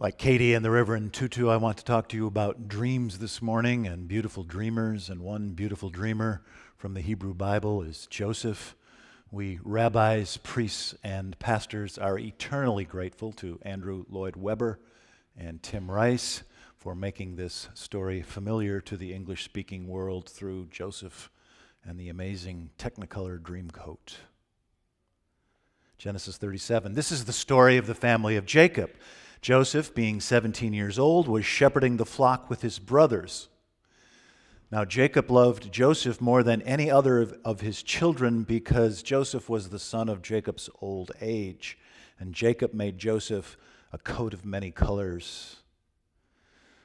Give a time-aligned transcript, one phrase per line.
[0.00, 3.42] Like Katie and the Reverend Tutu, I want to talk to you about dreams this
[3.42, 5.10] morning and beautiful dreamers.
[5.10, 6.40] And one beautiful dreamer
[6.76, 8.76] from the Hebrew Bible is Joseph.
[9.32, 14.78] We rabbis, priests, and pastors are eternally grateful to Andrew Lloyd Webber
[15.36, 16.44] and Tim Rice
[16.76, 21.28] for making this story familiar to the English speaking world through Joseph
[21.84, 24.14] and the amazing Technicolor Dreamcoat.
[25.98, 26.94] Genesis 37.
[26.94, 28.90] This is the story of the family of Jacob.
[29.40, 33.48] Joseph, being 17 years old, was shepherding the flock with his brothers.
[34.70, 39.78] Now, Jacob loved Joseph more than any other of, his children because Joseph was the
[39.78, 41.78] son of Jacob's old age.
[42.20, 43.56] And Jacob made Joseph
[43.92, 45.56] a coat of many colors.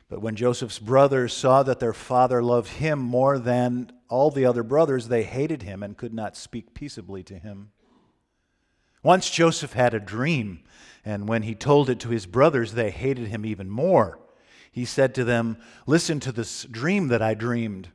[0.08, 4.64] But when Joseph's brothers saw that their father loved him more than all the other
[4.64, 7.72] brothers, they hated him and could not speak peaceably to him.
[9.04, 10.64] Once Joseph had a dream,
[11.04, 14.18] and when he told it to his brothers, they hated him even more.
[14.72, 17.90] He said to them, Listen to this dream that I dreamed.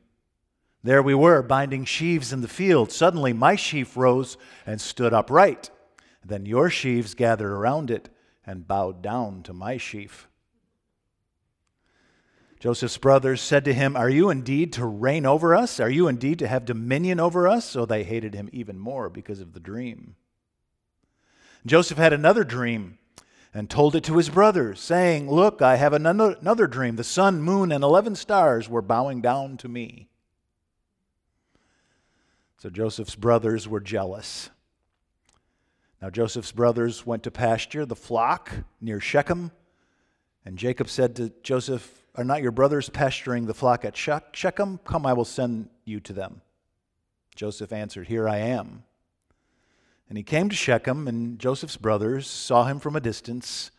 [0.83, 2.91] There we were, binding sheaves in the field.
[2.91, 5.71] Suddenly my sheaf rose and stood upright.
[6.23, 8.09] Then your sheaves gathered around it
[8.45, 10.27] and bowed down to my sheaf.
[12.59, 15.79] Joseph's brothers said to him, Are you indeed to reign over us?
[15.79, 17.65] Are you indeed to have dominion over us?
[17.65, 20.15] So they hated him even more because of the dream.
[21.65, 22.97] Joseph had another dream
[23.53, 26.95] and told it to his brothers, saying, Look, I have another, dream.
[26.95, 30.07] The sun, moon, and 11 stars were bowing down to me.
[32.57, 34.49] So Joseph's brothers were jealous.
[36.01, 39.51] Now Joseph's brothers went to pasture the flock near Shechem,
[40.45, 44.79] and Jacob said to Joseph, Are not your brothers pasturing the flock at Shechem?
[44.83, 46.41] Come, I will send you to them.
[47.35, 48.83] Joseph answered, Here I am.
[50.09, 53.69] And he came to Shechem, and Joseph's brothers saw him from a distance.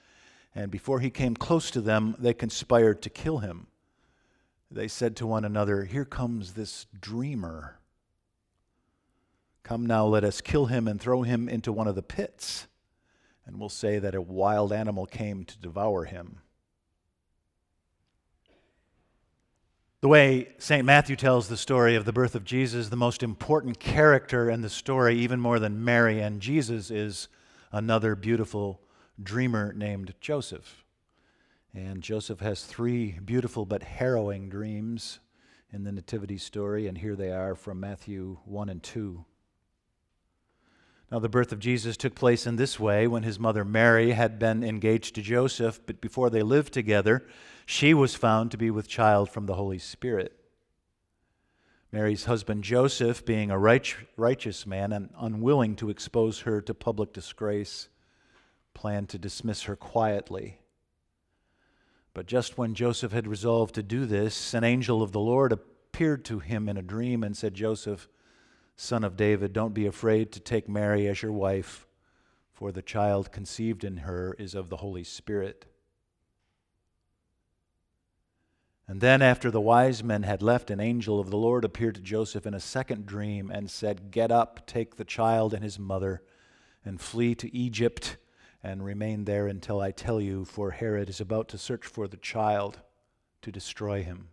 [0.55, 3.67] And before he came close to them, they conspired to kill him.
[4.71, 7.81] They said to one another, Here comes this dreamer.
[9.65, 12.69] Come now, let us kill him and throw him into one of the pits,
[13.45, 16.39] and we'll say that a wild animal came to devour him.
[20.03, 20.83] The way St.
[20.87, 24.71] Matthew tells the story of the birth of Jesus, the most important character in the
[24.71, 27.29] story, even more than Mary and Jesus, is
[27.71, 28.81] another beautiful
[29.23, 30.87] dreamer named Joseph.
[31.75, 35.21] And Joseph has three beautiful but harrowing dreams
[35.71, 39.23] in the Nativity story, and here they are from Matthew 1 and 2.
[41.11, 44.39] Now, the birth of Jesus took place in this way when his mother Mary had
[44.39, 47.27] been engaged to Joseph, but before they lived together,
[47.67, 50.37] she was found to be with child from the Holy Spirit.
[51.91, 57.89] Mary's husband Joseph, being a righteous man and unwilling to expose her to public disgrace,
[58.73, 60.61] planned to dismiss her quietly.
[62.15, 66.25] But just when Joseph had resolved to do this, an angel of the Lord appeared
[66.27, 68.09] to him in a dream and said, Joseph,
[68.81, 71.87] son of David, don't be afraid to take Mary as your wife,
[72.51, 75.67] for the child conceived in her is of the Holy Spirit.
[78.89, 82.01] And then, after the wise men had left, an angel of the Lord appeared to
[82.01, 86.23] Joseph in a second dream and said, Get up, take the child and his mother,
[86.83, 88.17] and flee to Egypt,
[88.63, 92.17] and remain there until I tell you, for Herod is about to search for the
[92.17, 92.81] child
[93.43, 94.29] to destroy him.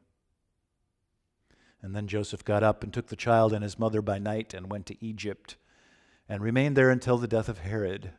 [1.82, 4.72] And then Joseph got up and took the child and his mother by night and
[4.72, 5.58] went to Egypt
[6.28, 8.12] and remained there until the death of Herod.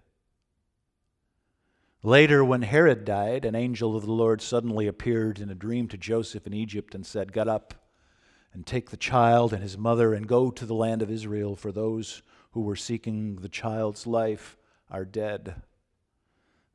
[2.03, 5.99] Later, when Herod died, an angel of the Lord suddenly appeared in a dream to
[5.99, 7.75] Joseph in Egypt and said, Get up
[8.53, 11.73] and take the child and his mother and go to the land of Israel, for
[11.73, 14.57] those who were seeking the child's life
[14.91, 15.57] are dead.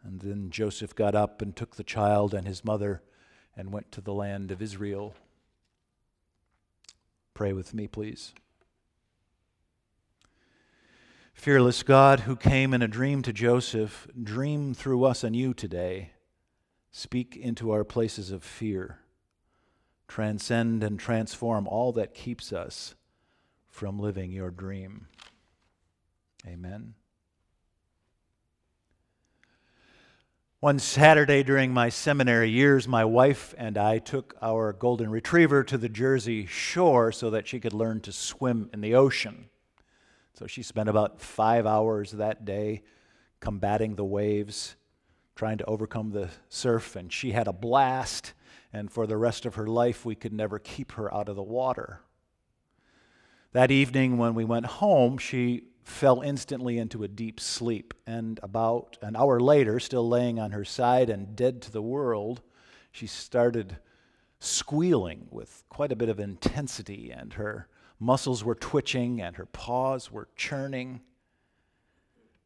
[0.03, 3.01] And then Joseph got up and took the child and his mother
[3.55, 5.15] and went to the land of Israel.
[7.33, 8.33] Pray with me, please.
[11.33, 16.11] Fearless God, who came in a dream to Joseph, dream through us and you today.
[16.91, 18.99] Speak into our places of fear.
[20.07, 22.95] Transcend and transform all that keeps us
[23.67, 25.07] from living your dream.
[26.47, 26.93] Amen.
[30.63, 35.77] One Saturday during my seminary years, my wife and I took our golden retriever to
[35.77, 39.49] the Jersey shore so that she could learn to swim in the ocean.
[40.33, 42.83] So she spent about five hours that day
[43.41, 44.77] combating the waves,
[45.35, 48.33] trying to overcome the surf, and she had a blast.
[48.71, 51.43] And for the rest of her life, we could never keep her out of the
[51.43, 51.99] water.
[53.51, 57.93] That evening, when we went home, she fell instantly into a deep sleep.
[58.07, 62.41] And about an hour later, still laying on her side and dead to the world,
[62.91, 63.77] she started
[64.39, 67.67] squealing with quite a bit of intensity, and her
[67.99, 71.01] muscles were twitching and her paws were churning.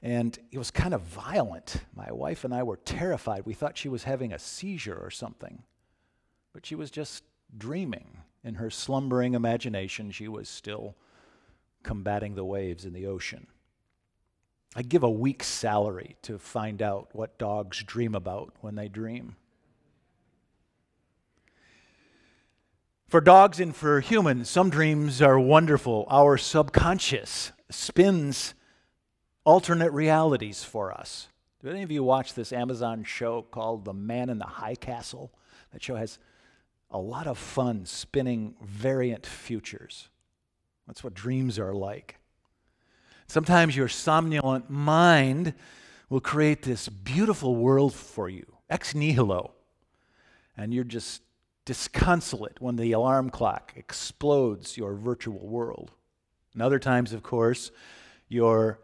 [0.02, 1.78] And it was kind of violent.
[1.96, 3.44] My wife and I were terrified.
[3.46, 5.64] We thought she was having a seizure or something.
[6.54, 7.24] But she was just
[7.58, 8.20] dreaming.
[8.44, 10.96] In her slumbering imagination, she was still
[11.88, 13.48] combating the waves in the ocean.
[14.76, 19.38] I give a week's salary to find out what dogs dream about when they dream.
[23.08, 26.06] For dogs and for humans, some dreams are wonderful.
[26.10, 28.54] Our subconscious spins
[29.46, 31.30] alternate realities for us.
[31.64, 35.32] Do any of you watch this Amazon show called The Man in the High Castle?
[35.72, 36.20] That show has
[36.92, 40.10] a lot of fun spinning variant futures.
[40.88, 42.18] That's what dreams are like.
[43.28, 45.54] Sometimes your somnolent mind
[46.10, 49.52] will create this beautiful world for you, ex nihilo,
[50.56, 51.22] and you're just
[51.66, 55.92] disconsolate when the alarm clock explodes your virtual world.
[56.54, 57.72] And other times, of course,
[58.30, 58.80] your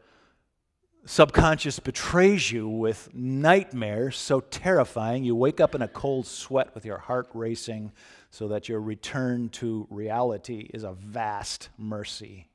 [1.06, 6.85] subconscious betrays you with nightmares so terrifying you wake up in a cold sweat with
[6.85, 7.91] your heart racing
[8.33, 12.50] so that your return to reality is a vast mercy.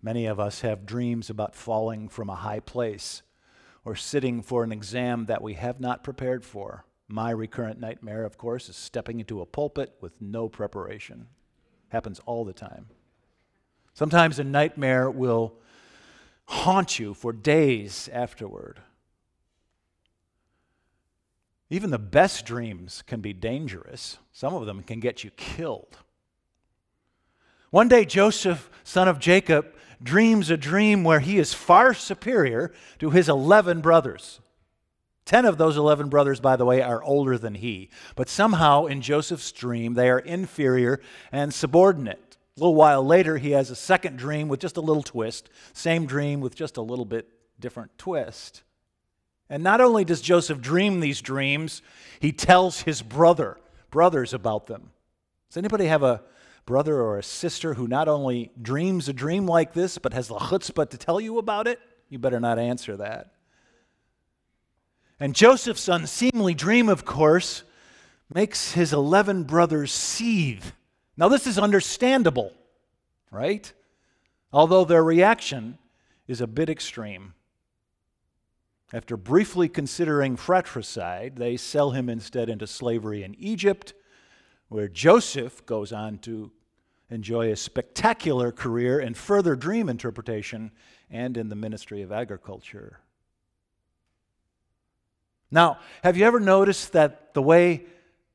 [0.00, 3.22] Many of us have dreams about falling from a high place
[3.84, 6.84] or sitting for an exam that we have not prepared for.
[7.08, 11.26] My recurrent nightmare, of course, is stepping into a pulpit with no preparation.
[11.88, 12.86] Happens all the time.
[13.92, 15.54] Sometimes a nightmare will
[16.44, 18.78] haunt you for days afterward.
[21.74, 24.18] Even the best dreams can be dangerous.
[24.30, 25.96] Some of them can get you killed.
[27.70, 33.10] One day, Joseph, son of Jacob, dreams a dream where he is far superior to
[33.10, 34.38] his 11 brothers.
[35.24, 37.90] Ten of those 11 brothers, by the way, are older than he.
[38.14, 41.00] But somehow in Joseph's dream, they are inferior
[41.32, 42.36] and subordinate.
[42.56, 45.50] A little while later, he has a second dream with just a little twist.
[45.72, 47.28] Same dream with just a little bit
[47.58, 48.62] different twist.
[49.50, 51.82] And not only does Joseph dream these dreams,
[52.20, 53.58] he tells his brother,
[53.90, 54.90] brothers about them.
[55.48, 56.22] Does anybody have a
[56.66, 60.34] brother or a sister who not only dreams a dream like this, but has the
[60.34, 61.78] chutzpah to tell you about it?
[62.08, 63.34] You better not answer that.
[65.20, 67.62] And Joseph's unseemly dream, of course,
[68.32, 70.72] makes his 11 brothers seethe
[71.16, 72.52] now, this is understandable,
[73.30, 73.72] right?
[74.52, 75.78] Although their reaction
[76.26, 77.34] is a bit extreme.
[78.94, 83.92] After briefly considering fratricide, they sell him instead into slavery in Egypt,
[84.68, 86.52] where Joseph goes on to
[87.10, 90.70] enjoy a spectacular career in further dream interpretation
[91.10, 93.00] and in the ministry of agriculture.
[95.50, 97.86] Now, have you ever noticed that the way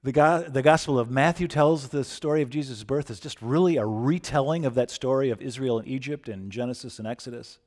[0.03, 3.77] the, go- the Gospel of Matthew tells the story of Jesus' birth is just really
[3.77, 7.59] a retelling of that story of Israel and Egypt in Genesis and Exodus.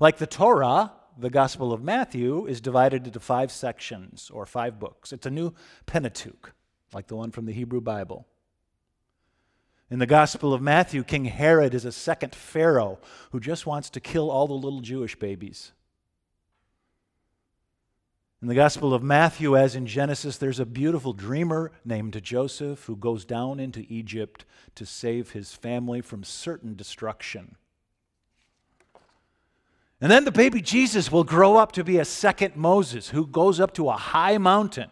[0.00, 5.12] Like the Torah, the Gospel of Matthew is divided into five sections or five books.
[5.12, 5.52] It's a new
[5.84, 6.54] Pentateuch,
[6.94, 8.26] like the one from the Hebrew Bible.
[9.90, 13.00] In the Gospel of Matthew, King Herod is a second Pharaoh
[13.32, 15.72] who just wants to kill all the little Jewish babies.
[18.40, 22.94] In the Gospel of Matthew, as in Genesis, there's a beautiful dreamer named Joseph who
[22.94, 24.44] goes down into Egypt
[24.76, 27.56] to save his family from certain destruction.
[30.00, 33.58] And then the baby Jesus will grow up to be a second Moses who goes
[33.58, 34.90] up to a high mountain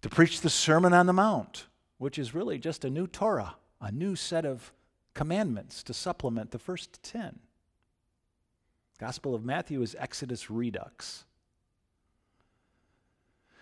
[0.00, 1.66] to preach the Sermon on the Mount,
[1.98, 4.72] which is really just a new Torah, a new set of
[5.12, 7.38] commandments to supplement the first 10.
[8.98, 11.24] Gospel of Matthew is Exodus Redux.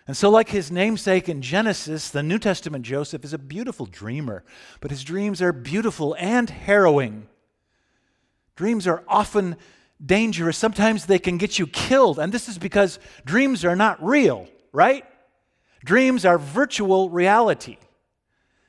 [0.05, 4.43] And so, like his namesake in Genesis, the New Testament Joseph is a beautiful dreamer,
[4.81, 7.27] but his dreams are beautiful and harrowing.
[8.55, 9.57] Dreams are often
[10.03, 10.57] dangerous.
[10.57, 15.05] Sometimes they can get you killed, and this is because dreams are not real, right?
[15.83, 17.77] Dreams are virtual reality.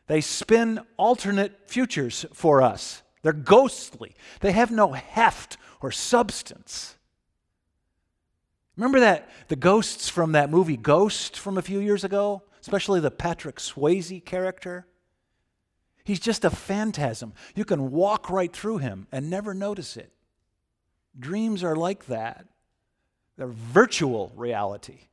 [0.07, 3.03] They spin alternate futures for us.
[3.23, 6.97] They're ghostly, they have no heft or substance.
[8.77, 13.11] Remember that the ghosts from that movie Ghost from a few years ago, especially the
[13.11, 14.87] Patrick Swayze character?
[16.05, 17.33] He's just a phantasm.
[17.55, 20.13] You can walk right through him and never notice it.
[21.19, 22.47] Dreams are like that.
[23.37, 25.09] They're virtual reality.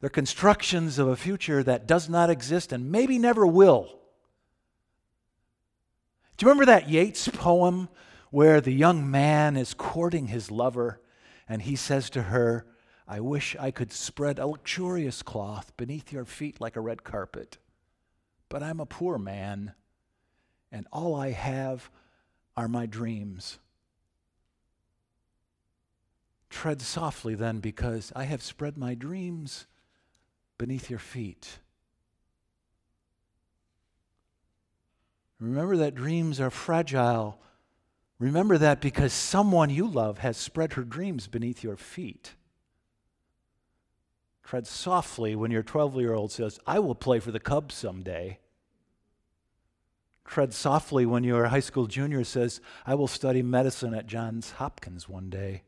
[0.00, 3.98] They're constructions of a future that does not exist and maybe never will.
[6.36, 7.88] Do you remember that Yeats poem
[8.30, 11.00] where the young man is courting his lover
[11.48, 12.66] and he says to her,
[13.06, 17.58] I wish I could spread a luxurious cloth beneath your feet like a red carpet,
[18.48, 19.72] but I'm a poor man,
[20.70, 21.90] and all I have
[22.56, 23.58] are my dreams.
[26.50, 29.66] Tread softly then, because I have spread my dreams
[30.56, 31.58] beneath your feet.
[35.40, 37.40] Remember that dreams are fragile.
[38.18, 42.34] Remember that because someone you love has spread her dreams beneath your feet.
[44.44, 48.38] Tread softly when your 12 year old says, I will play for the Cubs someday.
[50.26, 55.08] Tread softly when your high school junior says, I will study medicine at Johns Hopkins
[55.08, 55.62] one day.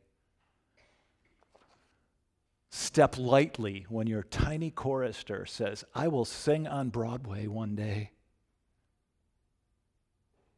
[2.69, 8.11] Step lightly when your tiny chorister says, I will sing on Broadway one day.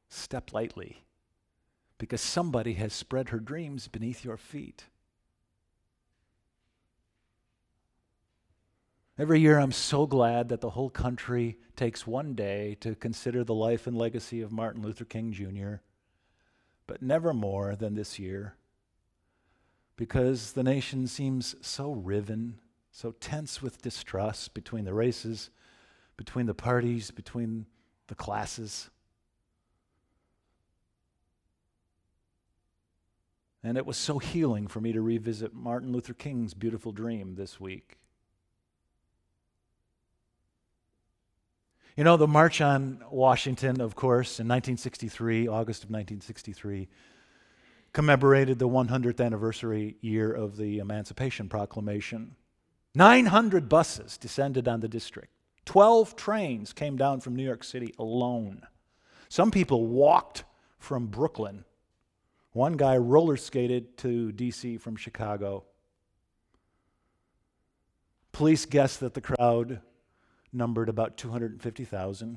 [0.10, 1.04] Step lightly
[1.98, 4.86] because somebody has spread her dreams beneath your feet.
[9.20, 13.54] Every year, I'm so glad that the whole country takes one day to consider the
[13.54, 15.82] life and legacy of Martin Luther King Jr.,
[16.88, 18.56] but never more than this year,
[19.98, 22.60] because the nation seems so riven,
[22.94, 25.50] so tense with distrust between the races,
[26.16, 27.66] between the parties, between
[28.08, 28.90] the classes.
[33.62, 37.60] And it was so healing for me to revisit Martin Luther King's beautiful dream this
[37.60, 37.99] week.
[41.96, 46.88] You know, the March on Washington, of course, in 1963, August of 1963,
[47.92, 52.36] commemorated the 100th anniversary year of the Emancipation Proclamation.
[52.96, 55.34] 900 buses descended on the district.
[55.66, 58.62] 12 trains came down from New York City alone.
[59.28, 60.44] Some people walked
[60.80, 61.66] from Brooklyn.
[62.54, 64.78] One guy roller skated to D.C.
[64.78, 65.66] from Chicago.
[68.32, 69.82] Police guessed that the crowd
[70.52, 72.28] numbered about 250,000.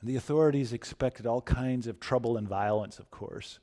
[0.00, 3.58] And the authorities expected all kinds of trouble and violence, of course.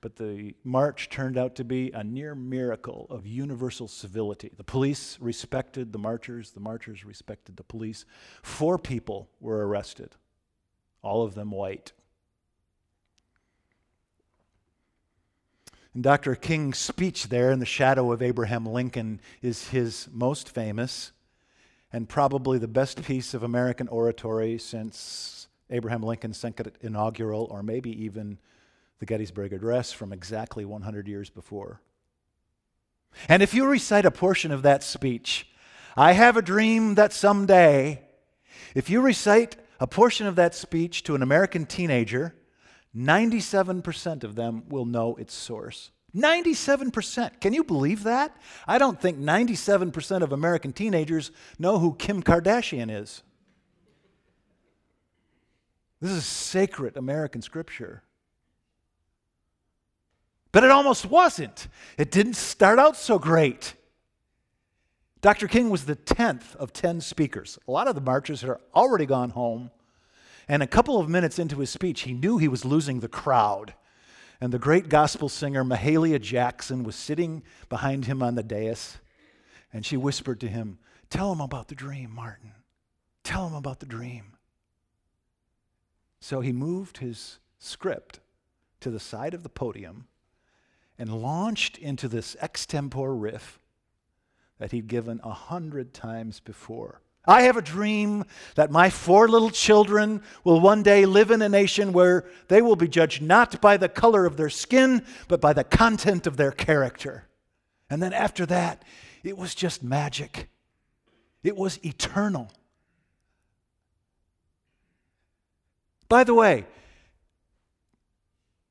[0.00, 4.52] But the march turned out to be a near miracle of universal civility.
[4.56, 8.04] The police respected the marchers, the marchers respected the police.
[8.42, 10.14] Four people were arrested,
[11.02, 11.92] all of them white.
[15.94, 16.34] And Dr.
[16.34, 21.12] King's speech there in the shadow of Abraham Lincoln is his most famous
[21.96, 27.90] and probably the best piece of American oratory since Abraham Lincoln's second inaugural, or maybe
[28.04, 28.36] even
[28.98, 31.80] the Gettysburg Address from exactly 100 years before.
[33.30, 35.48] And if you recite a portion of that speech,
[35.96, 38.02] I have a dream that someday,
[38.74, 42.34] if you recite a portion of that speech to an American teenager,
[42.94, 45.92] 97% of them will know its source.
[46.14, 47.40] 97%.
[47.40, 48.36] Can you believe that?
[48.66, 53.22] I don't think 97% of American teenagers know who Kim Kardashian is.
[56.00, 58.02] This is sacred American scripture.
[60.52, 61.68] But it almost wasn't.
[61.98, 63.74] It didn't start out so great.
[65.20, 65.48] Dr.
[65.48, 67.58] King was the 10th of 10 speakers.
[67.66, 69.70] A lot of the marchers had already gone home.
[70.48, 73.74] And a couple of minutes into his speech, he knew he was losing the crowd.
[74.40, 78.98] And the great gospel singer Mahalia Jackson was sitting behind him on the dais,
[79.72, 80.78] and she whispered to him,
[81.08, 82.52] Tell him about the dream, Martin.
[83.22, 84.36] Tell him about the dream.
[86.20, 88.20] So he moved his script
[88.80, 90.08] to the side of the podium
[90.98, 93.58] and launched into this extempore riff
[94.58, 97.00] that he'd given a hundred times before.
[97.26, 101.48] I have a dream that my four little children will one day live in a
[101.48, 105.52] nation where they will be judged not by the color of their skin, but by
[105.52, 107.26] the content of their character.
[107.90, 108.84] And then after that,
[109.24, 110.48] it was just magic,
[111.42, 112.50] it was eternal.
[116.08, 116.66] By the way,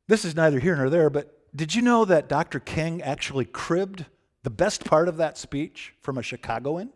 [0.07, 2.59] this is neither here nor there, but did you know that Dr.
[2.59, 4.05] King actually cribbed
[4.43, 6.91] the best part of that speech from a Chicagoan?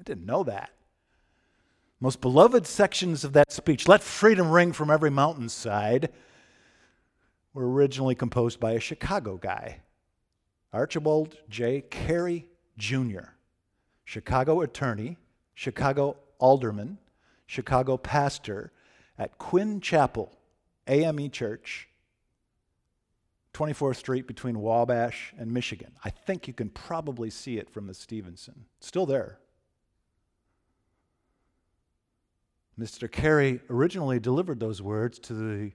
[0.00, 0.70] I didn't know that.
[2.00, 6.08] Most beloved sections of that speech, Let Freedom Ring from Every Mountainside,
[7.52, 9.80] were originally composed by a Chicago guy,
[10.72, 11.82] Archibald J.
[11.82, 12.46] Carey
[12.78, 13.34] Jr.,
[14.04, 15.18] Chicago attorney,
[15.52, 16.96] Chicago alderman,
[17.46, 18.72] Chicago pastor
[19.18, 20.32] at Quinn Chapel,
[20.86, 21.90] AME Church,
[23.52, 25.92] 24th Street between Wabash and Michigan.
[26.02, 28.64] I think you can probably see it from the Stevenson.
[28.80, 29.38] Still there.
[32.80, 33.12] Mr.
[33.12, 35.72] Carey originally delivered those words to the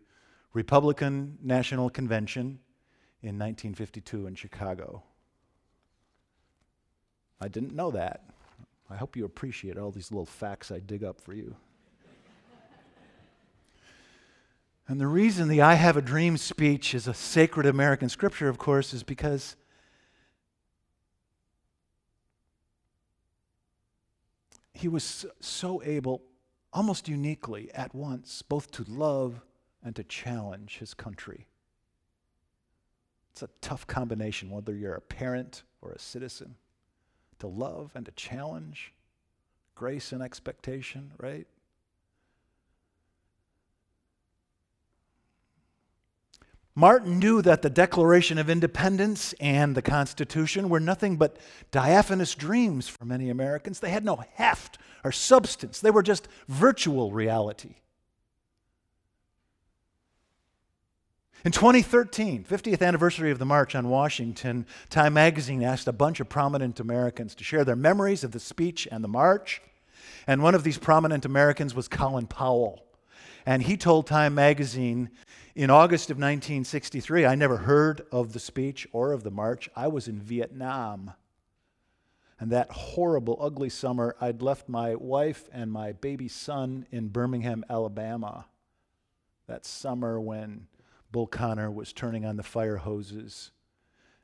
[0.54, 2.58] Republican National Convention
[3.22, 5.04] in 1952 in Chicago.
[7.40, 8.24] I didn't know that.
[8.90, 11.56] I hope you appreciate all these little facts I dig up for you.
[14.88, 18.58] and the reason the I Have a Dream speech is a sacred American scripture, of
[18.58, 19.56] course, is because
[24.74, 26.24] he was so able,
[26.76, 29.42] almost uniquely, at once, both to love
[29.82, 31.48] and to challenge his country.
[33.32, 36.56] It's a tough combination, whether you're a parent or a citizen
[37.40, 38.94] to love and to challenge,
[39.74, 41.48] grace and expectation, right?
[46.76, 51.38] Martin knew that the Declaration of Independence and the Constitution were nothing but
[51.72, 53.80] diaphanous dreams for many Americans.
[53.80, 57.76] They had no heft or substance, they were just virtual reality.
[61.46, 66.28] In 2013, 50th anniversary of the March on Washington, Time magazine asked a bunch of
[66.28, 69.62] prominent Americans to share their memories of the speech and the march.
[70.26, 72.84] And one of these prominent Americans was Colin Powell.
[73.46, 75.12] And he told Time magazine
[75.56, 79.70] in August of 1963, I never heard of the speech or of the march.
[79.74, 81.14] I was in Vietnam.
[82.38, 87.64] And that horrible, ugly summer, I'd left my wife and my baby son in Birmingham,
[87.70, 88.48] Alabama.
[89.48, 90.68] That summer when
[91.14, 93.52] Bull Connor was turning on the fire hoses,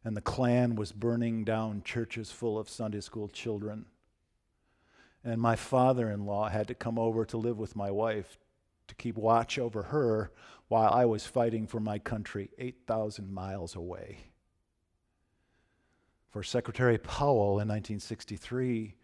[0.03, 3.85] and the Klan was burning down churches full of Sunday school children.
[5.23, 8.37] And my father in law had to come over to live with my wife
[8.91, 10.33] to keep watch over her
[10.67, 14.17] while I was fighting for my country 8,000 miles away.
[16.29, 18.95] For Secretary Powell in 1963,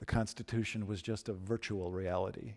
[0.00, 2.54] the Constitution was just a virtual reality.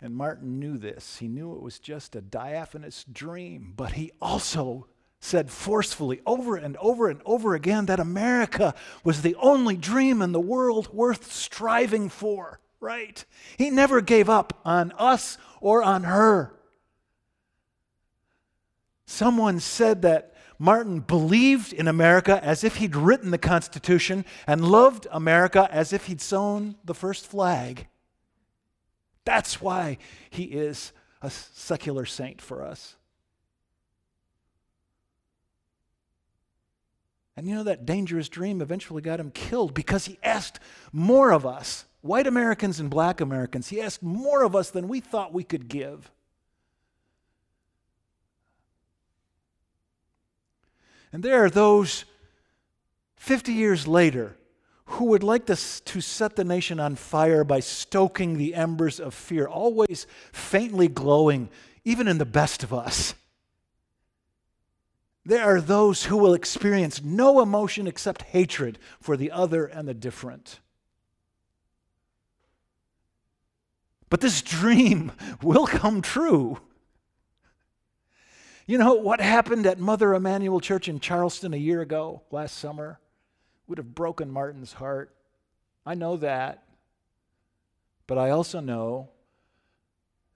[0.00, 1.18] And Martin knew this.
[1.18, 4.86] He knew it was just a diaphanous dream, but he also
[5.20, 8.74] said forcefully over and over and over again that America
[9.04, 13.24] was the only dream in the world worth striving for, right?
[13.58, 16.54] He never gave up on us or on her.
[19.04, 25.06] Someone said that Martin believed in America as if he'd written the Constitution and loved
[25.10, 27.88] America as if he'd sewn the first flag.
[29.24, 29.98] That's why
[30.30, 32.96] he is a secular saint for us.
[37.36, 40.60] And you know, that dangerous dream eventually got him killed because he asked
[40.92, 43.68] more of us, white Americans and black Americans.
[43.68, 46.10] He asked more of us than we thought we could give.
[51.12, 52.04] And there are those
[53.16, 54.36] 50 years later
[54.84, 59.14] who would like to, to set the nation on fire by stoking the embers of
[59.14, 61.48] fear, always faintly glowing,
[61.84, 63.14] even in the best of us.
[65.24, 69.94] There are those who will experience no emotion except hatred for the other and the
[69.94, 70.60] different.
[74.08, 76.58] But this dream will come true.
[78.66, 83.00] You know what happened at Mother Emanuel Church in Charleston a year ago, last summer?
[83.70, 85.14] would have broken Martin's heart.
[85.86, 86.64] I know that.
[88.08, 89.10] But I also know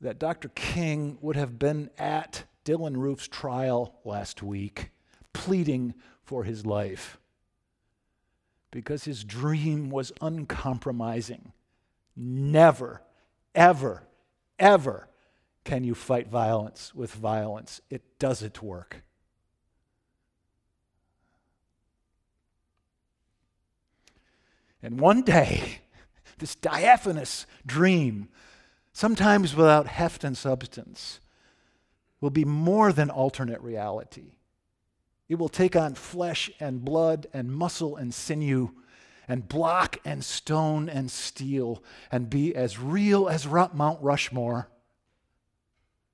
[0.01, 0.51] that Dr.
[0.51, 4.91] King would have been at Dylann Roof's trial last week,
[5.33, 7.19] pleading for his life
[8.71, 11.53] because his dream was uncompromising.
[12.17, 13.03] Never,
[13.55, 14.03] ever,
[14.59, 15.09] ever
[15.63, 17.81] can you fight violence with violence.
[17.89, 19.03] It doesn't work.
[24.83, 25.83] And one day,
[26.39, 28.29] this diaphanous dream,
[28.93, 31.21] sometimes without heft and substance,
[32.25, 34.33] will be more than alternate reality.
[35.29, 38.71] It will take on flesh and blood and muscle and sinew
[39.29, 44.71] and block and stone and steel and be as real as Mount Rushmore.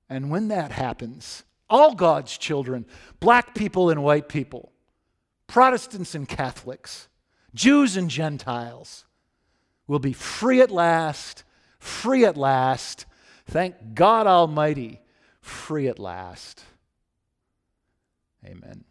[0.09, 2.85] And when that happens, all God's children,
[3.21, 4.73] black people and white people,
[5.47, 7.07] Protestants and Catholics,
[7.55, 9.05] Jews and Gentiles,
[9.87, 11.45] will be free at last,
[11.79, 13.05] free at last.
[13.45, 14.99] Thank God Almighty,
[15.41, 16.63] free at last.
[18.45, 18.85] Amen.